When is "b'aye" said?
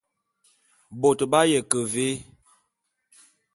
1.31-1.59